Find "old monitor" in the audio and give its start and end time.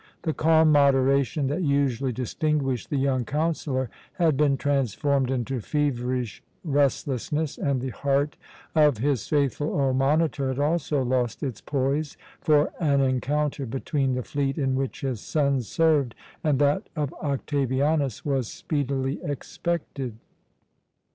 9.79-10.47